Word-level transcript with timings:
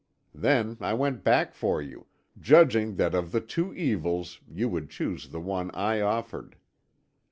Then 0.33 0.79
I 0.81 0.95
went 0.95 1.23
back 1.23 1.53
for 1.53 1.79
you, 1.79 2.07
judging 2.39 2.95
that 2.95 3.13
of 3.13 3.31
the 3.31 3.39
two 3.39 3.71
evils 3.75 4.39
you 4.51 4.67
would 4.67 4.89
choose 4.89 5.27
the 5.29 5.39
one 5.39 5.69
I 5.75 6.01
offered. 6.01 6.55